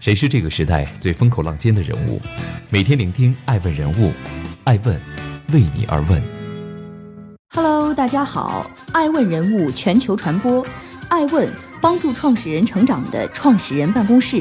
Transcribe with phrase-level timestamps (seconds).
[0.00, 2.20] 谁是这个时代最风口浪尖的人物？
[2.70, 4.12] 每天聆听爱问人物，
[4.62, 4.94] 爱问
[5.52, 6.22] 为你而问。
[7.52, 10.64] Hello，大家好，爱问人物全球传播，
[11.08, 11.48] 爱问
[11.80, 14.40] 帮助创始人成长的创始人办公室，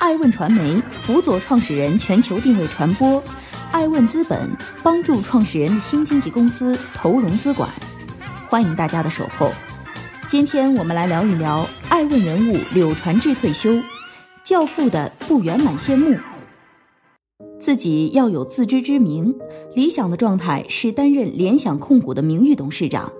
[0.00, 3.22] 爱问传媒辅佐创始人全球定位传播，
[3.70, 4.50] 爱问资本
[4.82, 7.70] 帮助创始人的新经纪公司投融资管。
[8.48, 9.52] 欢迎大家的守候。
[10.26, 13.80] 今天我们来聊一聊爱问人物柳传志退休。
[14.50, 16.12] 教父的不圆满谢幕，
[17.60, 19.32] 自己要有自知之明。
[19.76, 23.12] 理想的状态是担任联想控股的名誉董事长。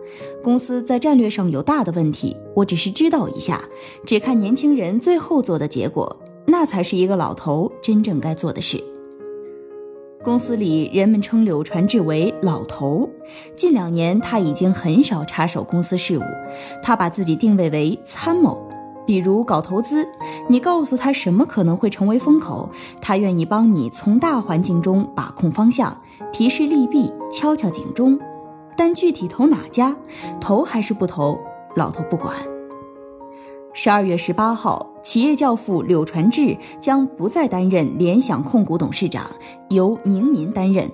[0.42, 3.62] 公司在战略上有大的问题，我只是知道一下。
[4.04, 8.82] 只看年轻人最后做的结果，那才是一个老头真正该做的事。
[10.24, 13.08] 公司里人们称柳传志为老头。
[13.54, 16.22] 近两年他已经很少插手公司事务，
[16.82, 18.68] 他把自己定位为参谋。
[19.10, 20.08] 比如搞投资，
[20.46, 22.70] 你告诉他什么可能会成为风口，
[23.02, 28.16] 他愿意帮你从大环境中把控方向，提示利弊，敲敲警钟。
[28.76, 29.96] 但具体投哪家，
[30.40, 31.36] 投还是不投，
[31.74, 32.36] 老头不管。
[33.72, 39.28] 十二月十八号，企业教父柳传志将不再担任联想控股董事长，
[39.70, 40.88] 由宁民担任。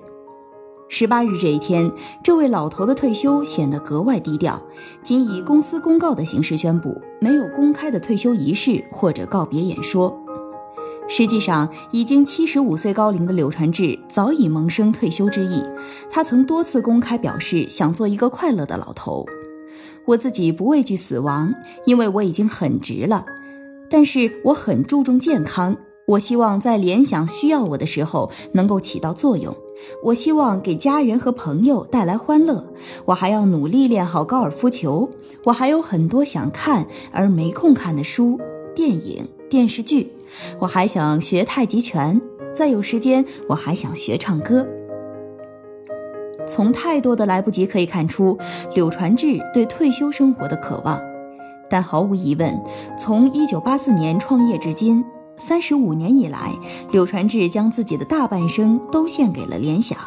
[0.89, 1.91] 十八日这一天，
[2.23, 4.61] 这位老头的退休显得格外低调，
[5.03, 10.17] 仅以公司公告的形式宣布，没有公开的退休仪式或者告别演说。
[11.09, 15.61] 实际上，已经七十五岁高龄的柳传志早已萌生退休之意。
[16.09, 19.25] 他曾多次公开表示想做一个快乐的老头。
[20.05, 21.53] 我自己不畏惧死亡，
[21.85, 23.25] 因为我已经很值了。
[23.89, 25.75] 但是我很注重健康，
[26.07, 29.55] 我希望在联想需要我的时候能够起到作用。
[30.03, 32.63] 我希望给家人和朋友带来欢乐，
[33.05, 35.09] 我还要努力练好高尔夫球，
[35.43, 38.39] 我还有很多想看而没空看的书、
[38.75, 40.11] 电影、电视剧，
[40.59, 42.19] 我还想学太极拳，
[42.53, 44.65] 再有时间我还想学唱歌。
[46.47, 48.37] 从太多的来不及可以看出，
[48.73, 51.01] 柳传志对退休生活的渴望，
[51.69, 52.57] 但毫无疑问，
[52.97, 55.03] 从1984年创业至今。
[55.39, 56.51] 三十五年以来，
[56.91, 59.97] 柳传志将自己的大半生都献给了联想，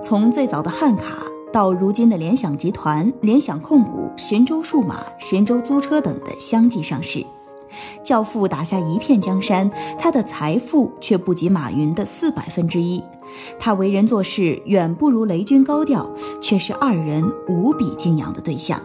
[0.00, 7.24] 从最早的汉卡到如今的联想集团、联想控股、神州数码、神州租车等的相继上市。
[8.04, 13.02] 教父打下一片江山，他的财富却不及马云的四百分之一。
[13.58, 16.08] 他为人做事远不如雷军高调，
[16.40, 18.80] 却是二人无比敬仰的对象。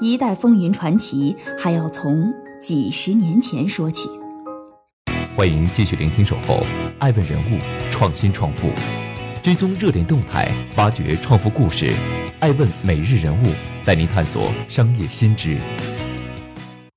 [0.00, 2.30] 一代风云传奇还要从
[2.60, 4.10] 几十年前说起。
[5.36, 6.58] 欢迎继续聆听《守候》，
[7.00, 7.58] 爱问人物，
[7.90, 8.68] 创新创富，
[9.42, 11.92] 追踪热点动态，挖掘创富故事。
[12.38, 13.48] 爱问每日人物
[13.84, 15.58] 带您探索商业新知。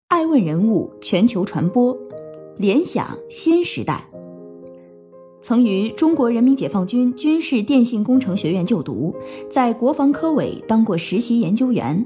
[0.10, 1.98] 爱问人物全球传播，
[2.58, 4.06] 联想新时代。
[5.42, 9.16] 曾于中国人民解放军军事电信工程学院就读，
[9.50, 12.06] 在国防科委当过实习研究员，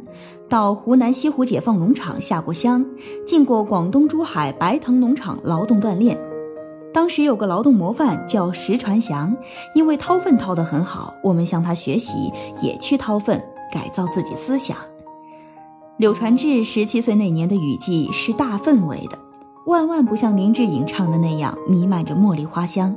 [0.52, 2.86] 到湖南西湖解放农场下过乡，
[3.26, 6.20] 进过广东珠海白藤农场劳动锻炼。
[6.94, 9.34] 当时有个劳动模范叫石传祥，
[9.74, 12.30] 因为掏粪掏得很好，我们向他学习，
[12.62, 13.42] 也去掏粪
[13.72, 14.76] 改造自己思想。
[15.96, 19.18] 柳传志十七岁那年的雨季是大氛围的，
[19.68, 22.94] 万万不像林志颖唱的那样弥漫着茉莉花香。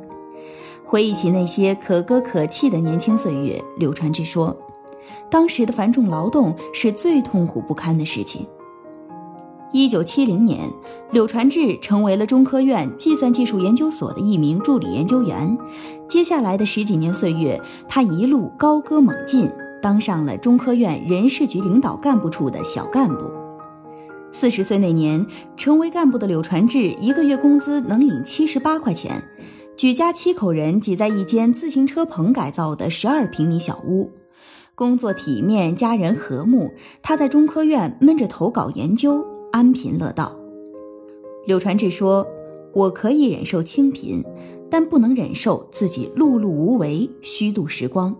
[0.85, 4.55] 回忆起那些可歌可泣的年轻岁月，柳传志说
[5.34, 8.47] ：“当时的繁重劳动是最痛苦不堪的事情。”
[9.75, 10.61] 一九七零年，
[11.11, 15.53] 柳传志成为了中科院计算技术研究所的一名助理研究员。
[16.09, 19.50] 接下来的十几年岁月，他一路高歌猛进，
[19.83, 23.28] 当上了中科院人事局领导干部处的小干部。
[24.31, 29.21] 四十岁那年，成为干部的柳传志一个月工资能领七十八块钱。
[29.77, 34.09] 举家七口人挤在一间自行车棚改造的十二平米小屋，
[34.77, 36.71] 工作体面，家人和睦。
[37.01, 40.35] 他在中科院闷着头搞研究，安贫乐道。
[41.47, 42.27] 柳传志说
[42.75, 44.25] ：“我可以忍受清贫，
[44.69, 48.15] 但不能忍受自己碌碌无为，虚度时光。”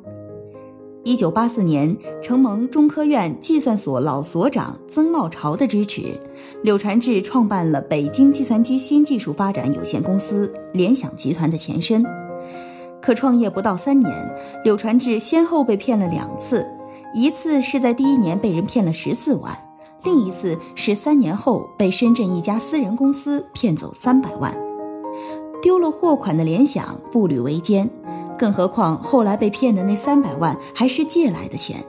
[1.03, 6.19] 一九八四年，承蒙中科院计算所老所长曾茂潮的支持，
[6.62, 12.03] 柳传志创办了北京计算机新技术发展有限公司——联想集团的前身。
[13.05, 14.11] 可创业不到三年，
[14.65, 16.67] 柳传志先后被骗了两次，
[17.12, 19.55] 一次是在第一年被人骗了十四万，
[20.05, 24.56] 另一次是三年后被深圳一家私人公司骗走三百万。
[25.61, 27.87] 丢了货款的联想步履维艰。
[28.39, 31.85] 更何况后来被骗的那三百万还是借来的钱，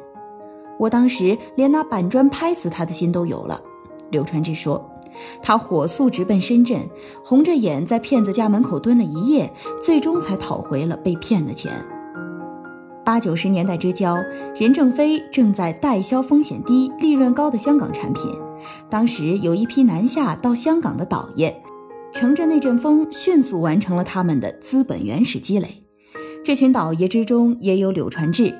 [0.78, 3.60] 我当时连拿板砖拍死他的心都有了。
[4.10, 4.84] 柳传志说
[5.42, 6.80] ：“他火速直奔深圳，
[7.24, 9.52] 红着眼在骗子家门口蹲了一夜，
[9.82, 11.72] 最终才讨回了被骗的钱。
[13.04, 14.18] 八九十年代之交，
[14.56, 18.32] 任正非正在代销风险低、利润高的香港产品。
[18.90, 21.56] 当时有一批南下到香港的倒爷，
[22.12, 25.84] 乘着那阵风，迅速完成了他们的资本原始积累。
[26.44, 28.54] 这群倒爷之中也有柳传志。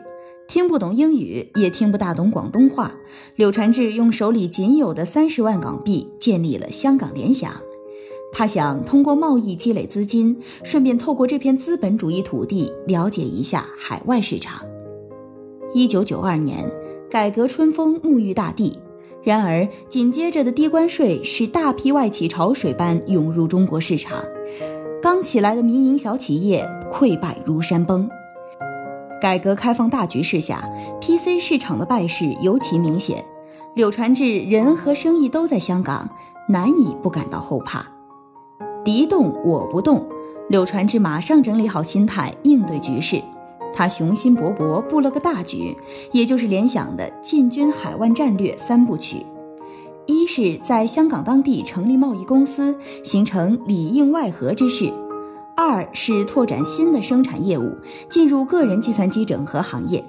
[0.48, 2.94] 听不懂英语，也听不大懂广东话。
[3.36, 7.52] 柳传志用手里仅有的三十万港币建立了香港联想。
[8.32, 14.62] 他想通过贸易积累资金，顺便透过这片资本主义土地了解一下海外市场。
[15.74, 16.70] 一九九二年，
[17.10, 18.78] 改革春风沐浴大地，
[19.24, 24.24] 然而紧接着的低关税使大批外企潮水般涌入中国市场，
[25.02, 28.08] 刚起来的民营小企业溃败如山崩。
[29.26, 30.64] 改革开放大局势下
[31.02, 33.26] ，PC 市场的败势尤其明显。
[33.74, 36.08] 柳传志人和生意都在香港，
[36.48, 37.84] 难以不感到后怕。
[38.84, 40.08] 敌动我不动，
[40.48, 43.20] 柳传志马上整理好心态应对局势。
[43.74, 45.76] 他雄心勃勃布了个大局，
[46.12, 49.26] 也就是联想的进军海湾战略三部曲：
[50.06, 54.94] 一是在香港当地成立贸易公司，形成里应外合之势。
[55.58, 57.74] 二是拓展新的生产业务，
[58.10, 60.02] 进入个人计算机整合行业；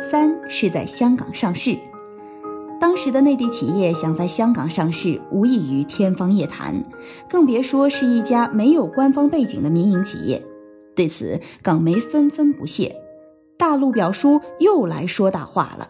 [0.00, 1.78] 三是在香港上市。
[2.80, 6.74] 当时的内地企业想在香港上市，无异于天方夜谭，
[7.28, 10.42] 更别说是一家没有官方背景的民营企业。
[10.94, 12.96] 对此，港媒纷纷不屑，
[13.58, 15.86] 大陆表叔又来说大话了。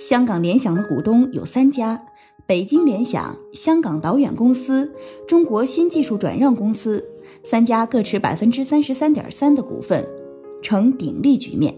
[0.00, 2.02] 香港联想的股东有三家：
[2.46, 4.90] 北京联想、香港导演公司、
[5.28, 7.04] 中国新技术转让公司。
[7.42, 10.06] 三家各持百分之三十三点三的股份，
[10.62, 11.74] 呈鼎立局面。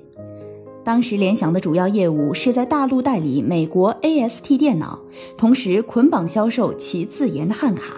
[0.84, 4.98] 当时联想的主要业务是在大陆代理美国 AST 电脑，
[5.38, 7.94] 同时捆绑销售其自研的汉卡。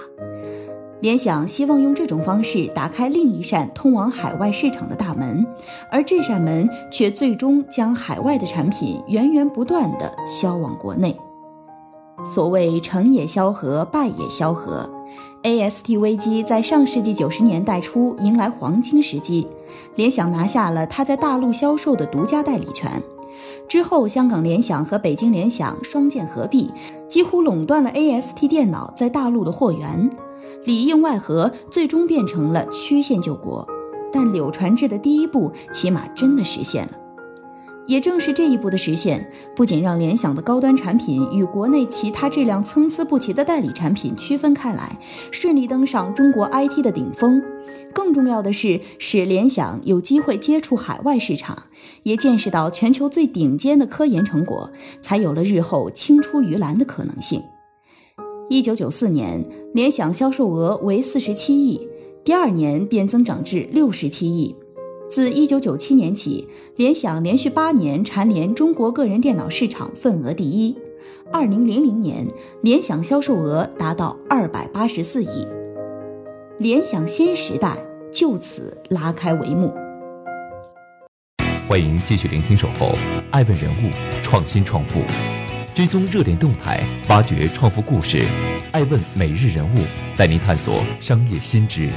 [1.01, 5.47] 联想希望用这种方式打开另一扇通往海外市场的大门，
[5.91, 11.17] 而这扇门却最终将海外的产品源源不断地销往国内。
[12.25, 14.89] 所谓成也萧何，败也萧何。
[15.43, 19.47] AST 危机在上世纪九十年代初迎来黄金时机，
[19.95, 23.03] 联想拿下了它在大陆销售的独家代理权。
[23.69, 26.71] 之后，香港联想和北京联想双剑合璧，
[27.09, 30.11] 几乎垄断了 AST 电脑在大陆的货源，
[30.65, 33.67] 里应外合，最终变成了曲线救国。
[34.13, 36.93] 但柳传志的第一步，起码真的实现了。
[37.87, 44.99] 也正是这一步的实现，不仅让联想的高端产品与国内其他质量参差不齐的代理产品区分开来，
[45.31, 47.43] 顺利登上中国 IT 的顶峰，
[47.93, 51.57] 更重要的是使联想有机会接触海外市场，
[52.05, 54.71] 也见识到全球最顶尖的科研成果，
[55.03, 57.43] 才有了日后青出于蓝的可能性。
[58.49, 59.45] 一九九四年，
[59.75, 61.87] 联想销售额为四十七亿，
[62.25, 64.55] 第二年便增长至六十七亿。
[65.11, 70.77] 自1997年起，联想连续八年蝉联中国个人电脑市场份额第一。
[71.33, 72.27] 2000年，
[72.63, 75.47] 联想销售额达到284亿，
[76.59, 77.77] 联想新时代
[78.13, 79.73] 就此拉开帷幕。
[81.69, 82.87] 欢迎继续聆听《守候》，
[83.31, 83.91] 爱问人物，
[84.23, 85.01] 创新创富，
[85.75, 88.23] 追踪热点动态，挖掘创富故事。
[88.73, 89.79] 爱问每日人物
[90.17, 91.89] 带您探索商业新知。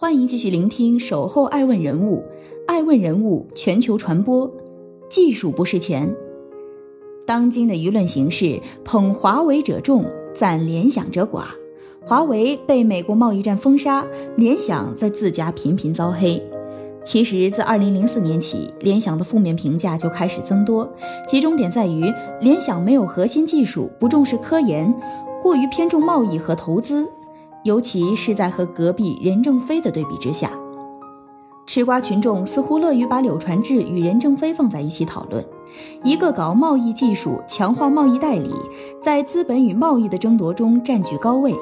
[0.00, 2.16] 欢迎继续聆听《守候爱问人物》，
[2.66, 4.50] 爱问人物全球传播，
[5.10, 6.10] 技术不是钱。
[7.26, 10.02] 当今的舆论形势，捧华为者众，
[10.34, 11.42] 赞联想者寡。
[12.02, 14.02] 华为被美国贸易战封杀，
[14.38, 16.42] 联想在自家频频遭黑。
[17.04, 20.90] 其实，自2004年起，联想的负面评价就开始增多，
[21.28, 24.90] 集中点在于联想没有核心技术，不重视科研，
[25.42, 27.06] 过于偏重贸易和投资。
[27.62, 30.50] 尤其是在和隔壁任正非的对比之下，
[31.66, 35.44] 吃瓜群众似乎乐于把柳传志与任正非放在一起讨论。
[36.02, 38.50] 一个搞贸易技术、强化贸易代理，
[39.00, 41.52] 在资本与贸易的争夺中占据高位；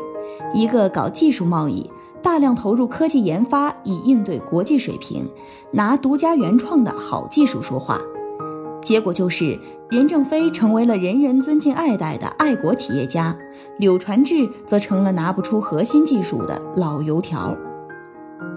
[0.55, 1.91] 一个搞技术贸易，
[2.23, 5.29] 大量投入科技研发以应对国际水平，
[5.73, 8.01] 拿独家原创的好技术说话。
[8.89, 9.59] 结果就是，
[9.91, 13.37] 任正非成为了人人尊敬爱戴的爱国企业家，
[13.79, 17.55] 柳传志则成了拿不出核心技术的老油条。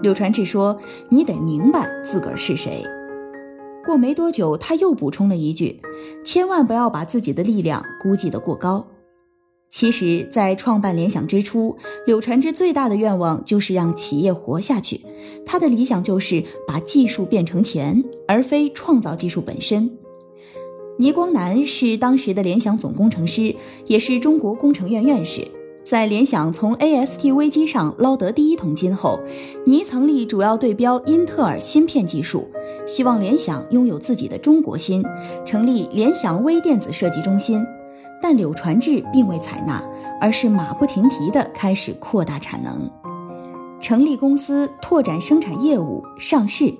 [0.00, 0.80] 柳传志说
[1.12, 2.82] ：“你得明白自个儿是谁。”
[3.84, 5.82] 过没多久，他又补充了一句
[6.24, 8.86] ：“千万不要把自己的力量估计得过高。”
[9.68, 14.98] 其实，在创办联想之初，柳传志最大的愿望就是让企业活下去。
[15.44, 19.90] 他的理想就是把技术变成钱，而非创造技术本身。
[21.02, 23.52] 倪光南是当时的联想总工程师，
[23.86, 25.44] 也是中国工程院院士。
[25.82, 29.18] 在联想从 AST 危机上捞得第一桶金后，
[29.66, 32.48] 倪曾力主要对标英特尔芯片技术，
[32.86, 35.02] 希望联想拥有自己的中国芯，
[35.44, 37.60] 成立联想微电子设计中心。
[38.22, 39.82] 但柳传志并未采纳，
[40.20, 42.88] 而是马不停蹄地开始扩大产能，
[43.80, 46.72] 成立公司，拓展生产业务，上市。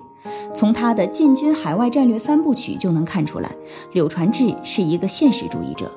[0.53, 3.49] 从他的进军海外战略三部曲就能看出来，
[3.91, 5.91] 柳传志是一个现实主义者。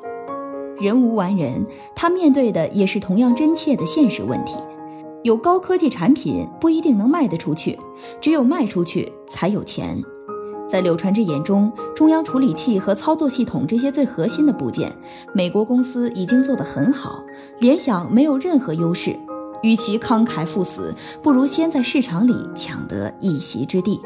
[0.79, 1.65] 人无完人，
[1.95, 4.57] 他面对的也是同样真切的现实问题。
[5.23, 7.79] 有高科技产品不一定能卖得出去，
[8.21, 10.01] 只有卖出去才有钱。
[10.69, 14.93] 在柳传志眼中，中央处理器和操作系统这些最核心的部件，
[15.33, 17.23] 美国公司已经做得很好，
[17.61, 19.17] 联想没有任何优势。
[19.63, 24.01] 与其慷慨赴死，不如先在市场里抢得一席之地。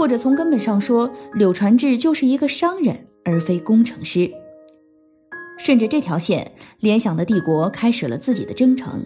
[0.00, 4.30] 或者从根本上说，柳传志就是一个商人，而非工程师。
[5.58, 9.04] 顺着这条线，联想的帝国开始了自己的征程。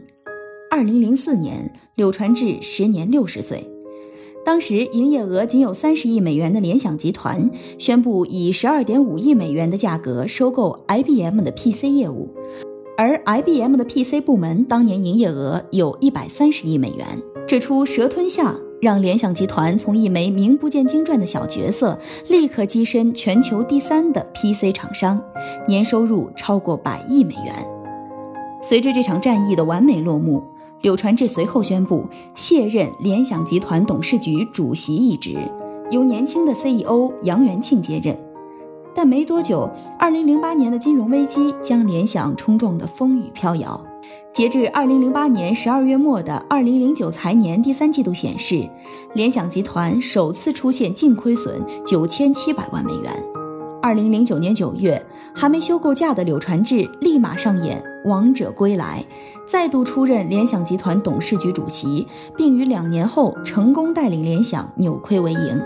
[0.70, 3.68] 二零零四年，柳传志时年六十岁，
[4.44, 12.32] 当时营业额仅有三十亿美元的联想集团宣布以十二点五亿美元的价格收购 IBM 的 PC 业务，
[12.96, 17.04] 而 IBM 的 PC 部门当年营业额有一百三十亿美元。
[17.48, 18.56] 这出蛇吞象。
[18.84, 21.98] 让联想集团从一枚名不见经传的小角色，
[22.28, 25.18] 立刻跻身全球第三的 PC 厂商，
[25.66, 27.66] 年收入超过百亿美元。
[28.60, 30.44] 随着这场战役的完美落幕，
[30.82, 35.38] 柳传志随后宣布卸任联想集团董事局主席一职，
[35.90, 38.14] 由年轻的 CEO 杨元庆接任。
[38.94, 39.66] 但没多久
[39.98, 43.82] ，2008年的金融危机将联想冲撞得风雨飘摇。
[44.34, 48.68] 截至二零零八年十二月末的二零零九财年第三季度显示，
[49.14, 53.12] 联想集团首次出现净亏损九千七百万美元。
[53.80, 55.00] 二零零九年九月，
[55.32, 59.04] 还没休够假的柳传志立马上演王者归来，
[59.46, 62.04] 再度出任联想集团董事局主席，
[62.36, 65.62] 并于两年后成功带领联想扭亏为盈。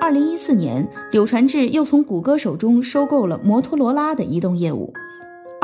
[0.00, 4.92] 二零一四年，柳传志又从谷歌手中收购了摩托罗拉的移动业务。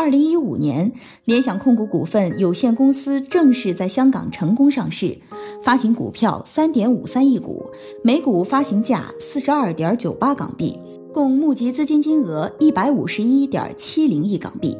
[0.00, 0.90] 二零一五年，
[1.26, 5.14] 联想控股股份有限公司正式在香港成功上市，
[5.62, 7.71] 发行股票三点五三亿股，
[8.02, 10.75] 每股发行价四十二点九八港币，
[11.12, 14.75] 共募集资金金额一百五十一点七零亿港币。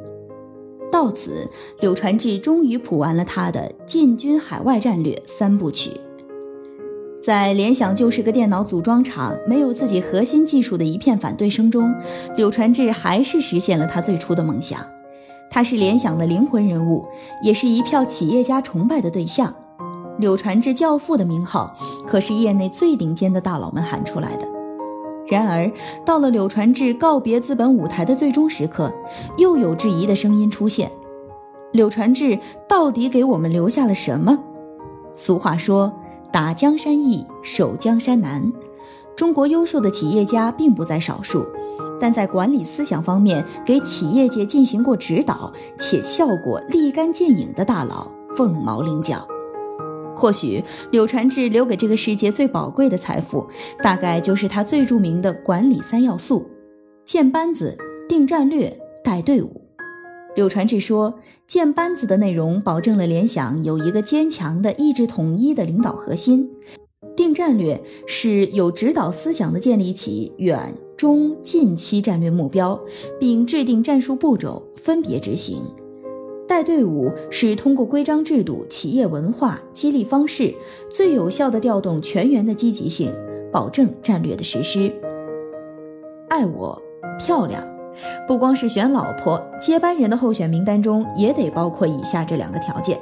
[0.91, 1.47] 到此，
[1.83, 5.91] 柳传志终于谱完了他的进军海外战略三部曲。
[7.23, 11.95] 在联想就是个电脑组装厂，没有自己核心技术的一片反对声中，
[12.39, 14.81] 柳传志还是实现了他最初的梦想。
[15.51, 17.05] 他是联想的灵魂人物，
[17.43, 19.53] 也是一票企业家崇拜的对象。
[20.17, 21.75] 柳传志教父的名号，
[22.07, 24.47] 可是业内最顶尖的大佬们喊出来的。
[25.27, 25.71] 然而，
[26.05, 28.93] 到了柳传志告别资本舞台的最终时刻，
[29.39, 30.91] 又有质疑的声音出现：
[31.73, 32.39] 柳传志
[32.69, 34.39] 到底给我们留下了什么？
[35.13, 35.93] 俗话说
[36.33, 38.53] ：“打江山易，守江山难。”
[39.17, 41.45] 中国优秀的企业家并不在少数。
[42.01, 49.27] 但在管理思想方面给企业界进行过指导且效果立竿见影的大佬凤毛麟角。
[50.17, 53.47] 或许柳传志留给这个世界最宝贵的财富，
[53.83, 56.47] 大概就是他最著名的管理三要素：
[57.05, 57.77] 建班子、
[58.09, 59.63] 定战略、带队伍。
[60.37, 61.15] 柳传志说，
[61.47, 66.47] 建班子的内容保证了联想有一个坚强的意志统一的领导核心；
[67.17, 70.75] 定战略是有指导思想的建立起远。
[71.01, 72.79] 中近期战略目标，
[73.19, 75.63] 并制定战术步骤，分别执行。
[76.47, 80.55] 带队伍是通过规章制度、企业文化、激励方式，
[80.91, 83.11] 最有效的调动全员的积极性，
[83.51, 84.93] 保证战略的实施。
[86.29, 86.79] 爱我
[87.19, 87.67] 漂亮，
[88.29, 93.01] 不光是选老婆，接班人的候选名单中也得包括以下这两个条件：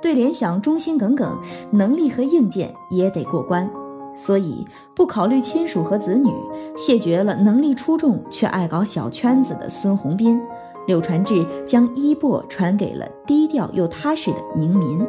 [0.00, 1.38] 对联想忠心耿耿，
[1.70, 3.70] 能力和硬件也得过关。
[4.14, 6.30] 所以，不考虑亲属和子女，
[6.76, 10.40] 谢绝了能力出众却爱搞小圈子的孙宏斌。
[10.86, 15.06] 柳传志将衣钵传给了低调又踏实的宁民。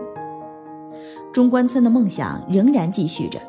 [1.34, 3.40] 中关村的梦想仍然继续着，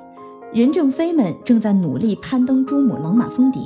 [0.52, 3.62] 任正非们正在努力攀登珠穆朗玛峰顶，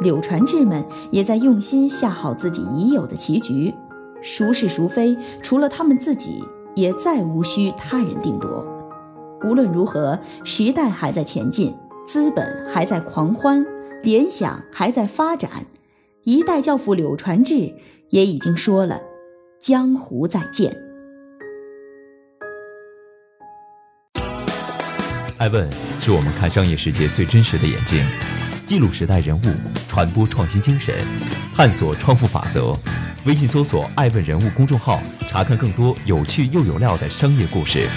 [0.00, 3.74] 柳传志们也在用心下好自己已有的棋局。
[4.22, 6.42] 孰是孰非，除了他们自己，
[6.74, 8.64] 也再无需他人定夺。
[9.44, 11.74] 无论如何，时代还在前进，
[12.06, 13.64] 资本还在狂欢，
[14.02, 15.66] 联想还在发展。
[16.24, 17.72] 一代教父柳传志
[18.10, 19.00] 也已经说了
[19.60, 20.76] ：“江湖再见。”
[25.38, 28.04] 爱问是我们看商业世界最真实的眼睛，
[28.66, 29.44] 记录时代人物，
[29.86, 30.96] 传播创新精神，
[31.54, 32.76] 探索创富法则。
[33.24, 37.88] 微信搜索“爱问人物”公众号，查看更多有趣又有料的商业故事。